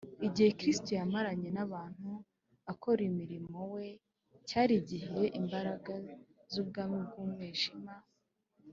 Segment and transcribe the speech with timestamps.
[0.27, 2.09] igihe kristo yamaranye n’abantu
[2.71, 3.85] akora umurimo we
[4.47, 5.93] cyari igihe imbaraga
[6.51, 7.93] z’ubwami bw’umwijima